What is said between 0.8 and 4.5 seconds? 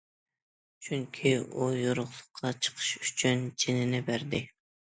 چۈنكى ئۇ يورۇقلۇققا چىقىش ئۈچۈن جېنىنى بەردى...